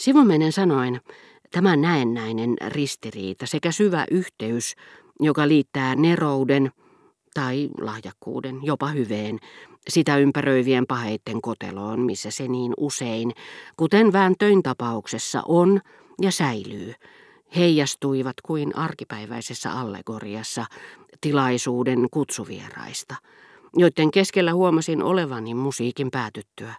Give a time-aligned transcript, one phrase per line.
[0.00, 1.00] Sivumennen sanoen,
[1.50, 4.74] tämä näennäinen ristiriita sekä syvä yhteys,
[5.20, 6.70] joka liittää nerouden
[7.34, 9.38] tai lahjakkuuden, jopa hyveen,
[9.88, 13.32] sitä ympäröivien paheitten koteloon, missä se niin usein,
[13.76, 15.80] kuten vääntöin tapauksessa on
[16.22, 16.94] ja säilyy,
[17.56, 20.66] heijastuivat kuin arkipäiväisessä allegoriassa
[21.20, 23.14] tilaisuuden kutsuvieraista,
[23.76, 26.74] joiden keskellä huomasin olevani musiikin päätyttyä.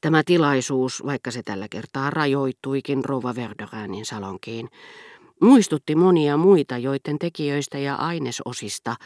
[0.00, 4.68] Tämä tilaisuus, vaikka se tällä kertaa rajoittuikin Rova Verderänin salonkiin,
[5.40, 8.96] muistutti monia muita, joiden tekijöistä ja ainesosista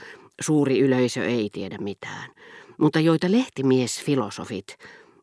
[0.40, 2.30] suuri yleisö ei tiedä mitään,
[2.78, 4.76] mutta joita lehtimies-filosofit,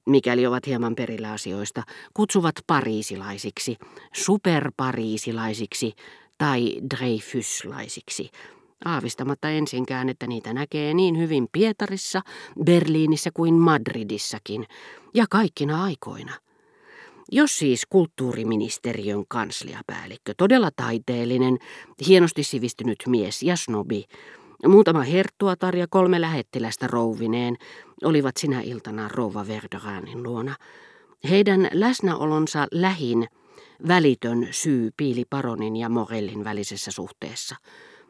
[0.06, 3.78] mikäli ovat hieman perillä asioista, kutsuvat pariisilaisiksi,
[4.14, 5.94] superpariisilaisiksi
[6.38, 8.32] tai Dreyfuslaisiksi,
[8.86, 12.22] aavistamatta ensinkään, että niitä näkee niin hyvin Pietarissa,
[12.66, 14.66] Berliinissä kuin Madridissakin,
[15.14, 16.34] ja kaikkina aikoina.
[17.32, 21.58] Jos siis kulttuuriministeriön kansliapäällikkö, todella taiteellinen,
[22.08, 24.06] hienosti sivistynyt mies ja snobi,
[24.68, 27.56] muutama herttuatar ja kolme lähettilästä rouvineen
[28.04, 30.56] olivat sinä iltana rouva Verderanin luona.
[31.30, 33.28] Heidän läsnäolonsa lähin
[33.88, 37.56] välitön syy piili paronin ja Morellin välisessä suhteessa–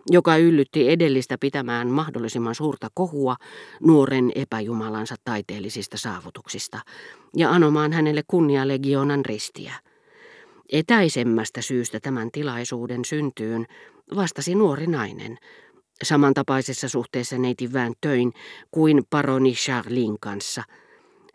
[0.09, 3.35] joka yllytti edellistä pitämään mahdollisimman suurta kohua
[3.81, 6.79] nuoren epäjumalansa taiteellisista saavutuksista
[7.35, 9.73] ja anomaan hänelle kunnialegionan ristiä.
[10.71, 13.65] Etäisemmästä syystä tämän tilaisuuden syntyyn
[14.15, 15.37] vastasi nuori nainen,
[16.03, 18.33] samantapaisessa suhteessa neiti töin
[18.71, 20.63] kuin paroni Charlin kanssa,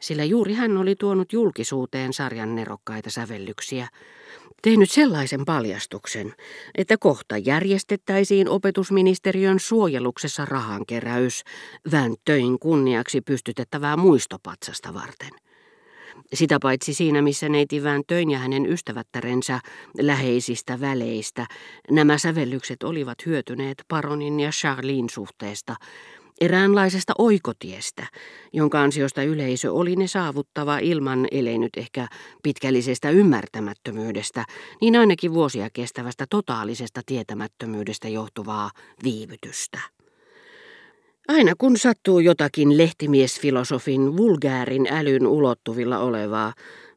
[0.00, 3.88] sillä juuri hän oli tuonut julkisuuteen sarjan nerokkaita sävellyksiä,
[4.62, 6.34] tehnyt sellaisen paljastuksen,
[6.74, 11.42] että kohta järjestettäisiin opetusministeriön suojeluksessa rahankeräys
[11.92, 15.30] Väntöin kunniaksi pystytettävää muistopatsasta varten.
[16.34, 19.60] Sitä paitsi siinä, missä neiti Väntöin ja hänen ystävättärensä
[20.00, 21.46] läheisistä väleistä,
[21.90, 25.76] nämä sävellykset olivat hyötyneet Paronin ja Charlin suhteesta,
[26.40, 28.06] eräänlaisesta oikotiestä,
[28.52, 32.08] jonka ansiosta yleisö oli ne saavuttava ilman, ellei nyt ehkä
[32.42, 34.44] pitkällisestä ymmärtämättömyydestä,
[34.80, 38.70] niin ainakin vuosia kestävästä totaalisesta tietämättömyydestä johtuvaa
[39.04, 39.80] viivytystä.
[41.28, 46.52] Aina kun sattuu jotakin lehtimiesfilosofin vulgäärin älyn ulottuvilla olevaa,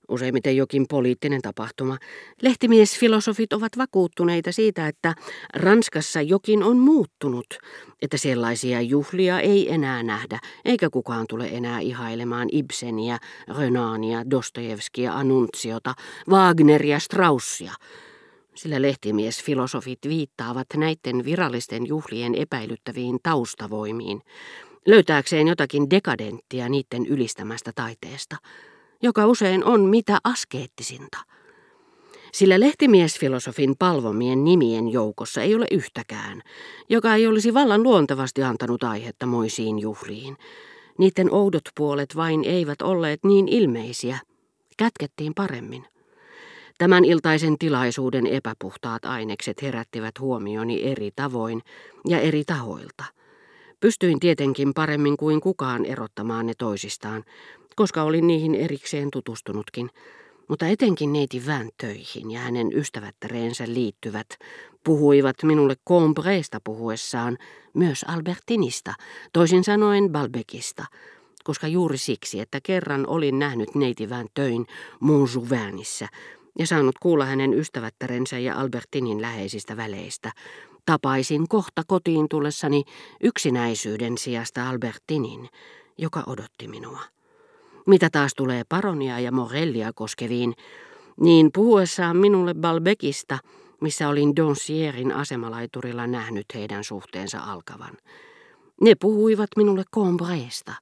[0.09, 1.97] useimmiten jokin poliittinen tapahtuma.
[2.41, 5.15] Lehtimiesfilosofit ovat vakuuttuneita siitä, että
[5.53, 7.45] Ranskassa jokin on muuttunut,
[8.01, 13.17] että sellaisia juhlia ei enää nähdä, eikä kukaan tule enää ihailemaan Ibseniä,
[13.59, 15.93] Renania, Dostojevskia, Annunziota,
[16.29, 17.73] Wagneria, Straussia,
[18.55, 24.21] sillä lehtimiesfilosofit viittaavat näiden virallisten juhlien epäilyttäviin taustavoimiin,
[24.85, 28.35] löytääkseen jotakin dekadenttia niiden ylistämästä taiteesta–
[29.01, 31.17] joka usein on mitä askeettisinta.
[32.33, 36.41] Sillä lehtimiesfilosofin palvomien nimien joukossa ei ole yhtäkään,
[36.89, 40.37] joka ei olisi vallan luontevasti antanut aihetta moisiin juhliin.
[40.97, 44.17] Niiden oudot puolet vain eivät olleet niin ilmeisiä.
[44.77, 45.85] Kätkettiin paremmin.
[46.77, 51.61] Tämän iltaisen tilaisuuden epäpuhtaat ainekset herättivät huomioni eri tavoin
[52.07, 53.03] ja eri tahoilta.
[53.79, 57.23] Pystyin tietenkin paremmin kuin kukaan erottamaan ne toisistaan,
[57.79, 59.89] koska olin niihin erikseen tutustunutkin,
[60.47, 64.27] mutta etenkin neiti Vän töihin ja hänen ystävättäreensä liittyvät
[64.83, 67.37] puhuivat minulle Combreesta puhuessaan
[67.73, 68.93] myös Albertinista,
[69.33, 70.85] toisin sanoen Balbekista,
[71.43, 74.65] koska juuri siksi, että kerran olin nähnyt neiti Vän töin
[74.99, 76.07] Montjouvainissa
[76.59, 80.31] ja saanut kuulla hänen ystävättärensä ja Albertinin läheisistä väleistä,
[80.85, 82.83] tapaisin kohta kotiin tullessani
[83.23, 85.49] yksinäisyyden sijasta Albertinin,
[85.97, 87.18] joka odotti minua.
[87.89, 90.53] Mitä taas tulee paronia ja Morellia koskeviin,
[91.21, 93.37] niin puhuessaan minulle Balbekista,
[93.81, 97.97] missä olin Donsierin asemalaiturilla nähnyt heidän suhteensa alkavan.
[98.81, 100.73] Ne puhuivat minulle Combreesta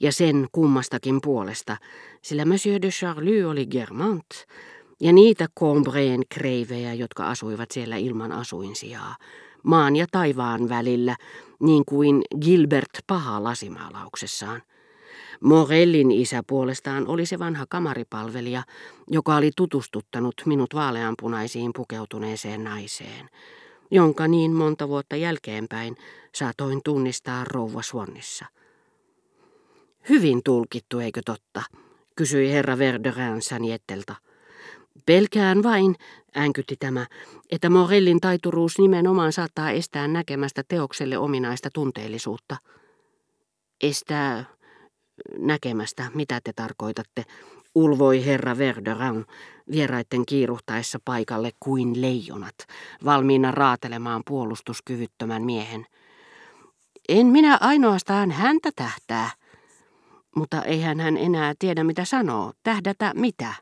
[0.00, 1.76] ja sen kummastakin puolesta,
[2.22, 4.46] sillä Monsieur de Charlie oli Germant
[5.00, 9.16] ja niitä Combreen kreivejä, jotka asuivat siellä ilman asuinsijaa,
[9.62, 11.16] maan ja taivaan välillä,
[11.60, 14.62] niin kuin Gilbert paha lasimaalauksessaan.
[15.40, 18.62] Morellin isä puolestaan oli se vanha kamaripalvelija,
[19.10, 23.28] joka oli tutustuttanut minut vaaleanpunaisiin pukeutuneeseen naiseen,
[23.90, 25.96] jonka niin monta vuotta jälkeenpäin
[26.34, 28.46] saatoin tunnistaa rouva Suonnissa.
[30.08, 31.62] Hyvin tulkittu, eikö totta?
[32.16, 34.14] kysyi herra Verderään Sanjettelta.
[35.06, 35.96] Pelkään vain,
[36.34, 37.06] äänkytti tämä,
[37.50, 42.56] että Morellin taituruus nimenomaan saattaa estää näkemästä teokselle ominaista tunteellisuutta.
[43.82, 44.44] Estää
[45.38, 47.24] näkemästä, mitä te tarkoitatte,
[47.74, 49.26] ulvoi herra Verderin
[49.70, 52.54] vieraitten kiiruhtaessa paikalle kuin leijonat,
[53.04, 55.86] valmiina raatelemaan puolustuskyvyttömän miehen.
[57.08, 59.30] En minä ainoastaan häntä tähtää,
[60.36, 63.54] mutta eihän hän enää tiedä mitä sanoo, tähdätä mitä.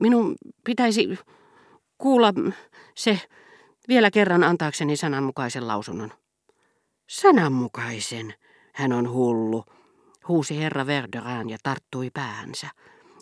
[0.00, 0.34] Minun
[0.64, 1.18] pitäisi
[1.98, 2.34] kuulla
[2.94, 3.20] se
[3.88, 6.12] vielä kerran antaakseni sananmukaisen lausunnon.
[7.08, 8.34] Sananmukaisen,
[8.72, 9.64] hän on hullu,
[10.28, 12.68] huusi herra Verderään ja tarttui päänsä.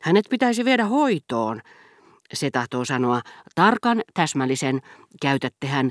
[0.02, 1.60] Hänet pitäisi viedä hoitoon.
[2.32, 3.20] Se tahtoo sanoa
[3.54, 4.80] tarkan, täsmällisen,
[5.22, 5.90] käytättehän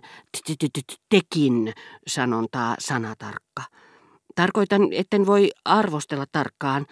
[1.10, 1.74] tekin
[2.08, 3.64] sanontaa sanatarkka.
[4.36, 6.86] Tarkoitan, etten voi arvostella tarkkaan.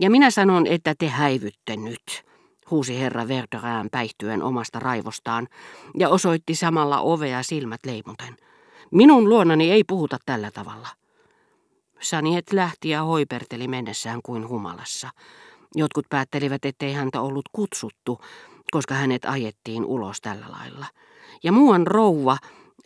[0.00, 2.22] Ja minä sanon, että te häivytte nyt,
[2.70, 5.48] huusi herra Verderään päihtyen omasta raivostaan
[5.98, 8.36] ja osoitti samalla ovea silmät leimuten.
[8.90, 10.88] Minun luonani ei puhuta tällä tavalla.
[12.00, 15.10] Saniet lähti ja hoiperteli mennessään kuin humalassa.
[15.74, 18.20] Jotkut päättelivät, ettei häntä ollut kutsuttu,
[18.70, 20.86] koska hänet ajettiin ulos tällä lailla.
[21.44, 22.38] Ja muuan rouva,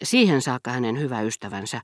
[0.02, 1.80] siihen saakka hänen hyvä ystävänsä,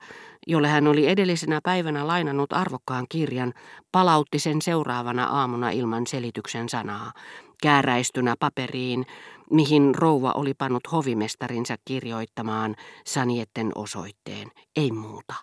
[0.47, 3.53] jolle hän oli edellisenä päivänä lainannut arvokkaan kirjan,
[3.93, 7.13] palautti sen seuraavana aamuna ilman selityksen sanaa,
[7.63, 9.07] kääräistynä paperiin,
[9.51, 12.77] mihin rouva oli pannut hovimestarinsa kirjoittamaan
[13.07, 15.35] Sanietten osoitteen, ei muuta.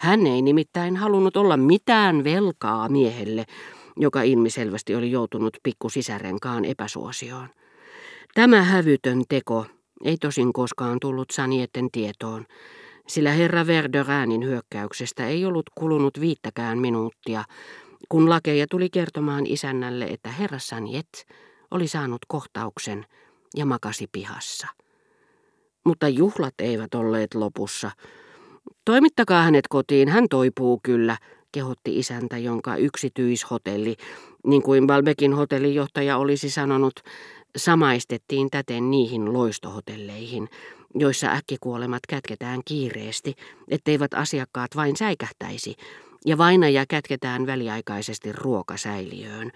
[0.00, 3.44] Hän ei nimittäin halunnut olla mitään velkaa miehelle,
[3.96, 7.48] joka ilmiselvästi oli joutunut pikkusisärenkaan epäsuosioon.
[8.34, 9.66] Tämä hävytön teko
[10.04, 12.46] ei tosin koskaan tullut Sanietten tietoon,
[13.08, 17.44] sillä herra Verderäänin hyökkäyksestä ei ollut kulunut viittäkään minuuttia,
[18.08, 21.26] kun lakeja tuli kertomaan isännälle, että herra Saniet
[21.70, 23.06] oli saanut kohtauksen
[23.56, 24.66] ja makasi pihassa.
[25.84, 27.90] Mutta juhlat eivät olleet lopussa.
[28.84, 31.16] Toimittakaa hänet kotiin, hän toipuu kyllä,
[31.52, 33.96] kehotti isäntä, jonka yksityishotelli,
[34.46, 37.00] niin kuin Balbekin hotellijohtaja olisi sanonut,
[37.56, 40.48] samaistettiin täten niihin loistohotelleihin,
[40.94, 43.34] joissa äkkikuolemat kätketään kiireesti,
[43.68, 45.76] etteivät asiakkaat vain säikähtäisi,
[46.26, 49.50] ja vainaja kätketään väliaikaisesti ruokasäiliöön,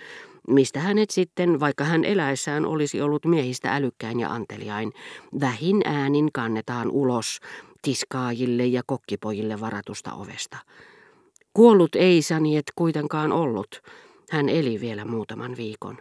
[0.48, 4.92] mistä hänet sitten, vaikka hän eläessään olisi ollut miehistä älykkäin ja anteliain,
[5.40, 7.40] vähin äänin kannetaan ulos
[7.84, 10.56] tiskaajille ja kokkipojille varatusta ovesta.
[11.54, 13.82] Kuollut ei Saniet kuitenkaan ollut.
[14.30, 15.98] Hän eli vielä muutaman viikon,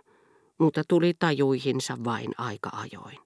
[0.57, 3.17] mutta tuli tajuihinsa vain aika ajoin.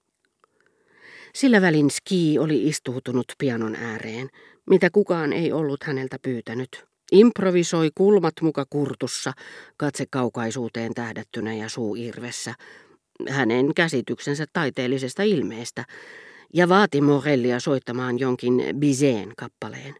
[1.34, 4.28] Sillä välin Ski oli istuutunut pianon ääreen,
[4.70, 6.84] mitä kukaan ei ollut häneltä pyytänyt.
[7.12, 9.32] Improvisoi kulmat muka kurtussa,
[9.76, 12.54] katse kaukaisuuteen tähdättynä ja suu irvessä,
[13.28, 15.84] hänen käsityksensä taiteellisesta ilmeestä,
[16.54, 19.94] ja vaati Morellia soittamaan jonkin Bizeen kappaleen.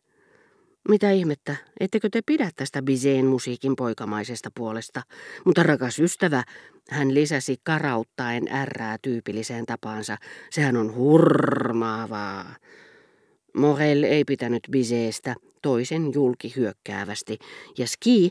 [0.89, 5.03] Mitä ihmettä, ettekö te pidä tästä Bizeen musiikin poikamaisesta puolesta?
[5.45, 6.45] Mutta rakas ystävä,
[6.91, 10.17] hän lisäsi karauttaen ärrää tyypilliseen tapaansa.
[10.51, 12.57] Sehän on hurmaavaa.
[13.57, 17.39] Morel ei pitänyt Bizeestä toisen julki hyökkäävästi,
[17.79, 18.31] ja Ski,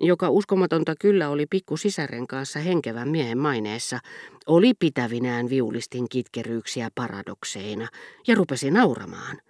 [0.00, 3.98] joka uskomatonta kyllä oli pikku sisären kanssa henkevän miehen maineessa,
[4.46, 7.88] oli pitävinään viulistin kitkeryyksiä paradokseina
[8.26, 9.40] ja rupesi nauramaan.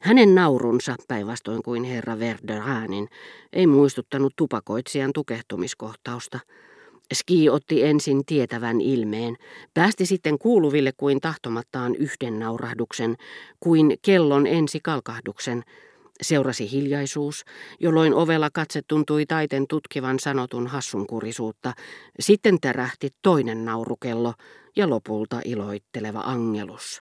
[0.00, 3.08] Hänen naurunsa, päinvastoin kuin herra Verderhaanin,
[3.52, 6.38] ei muistuttanut tupakoitsijan tukehtumiskohtausta.
[7.14, 9.36] Ski otti ensin tietävän ilmeen,
[9.74, 13.16] päästi sitten kuuluville kuin tahtomattaan yhden naurahduksen,
[13.60, 15.62] kuin kellon ensi kalkahduksen.
[16.22, 17.44] Seurasi hiljaisuus,
[17.80, 21.72] jolloin ovella katse tuntui taiten tutkivan sanotun hassunkurisuutta.
[22.20, 24.34] Sitten tärähti toinen naurukello
[24.76, 26.98] ja lopulta iloitteleva angelus.